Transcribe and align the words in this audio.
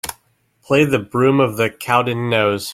Play 0.63 0.85
the 0.85 0.97
Broom 0.97 1.39
Of 1.39 1.57
The 1.57 1.69
Cowdenknowes. 1.69 2.69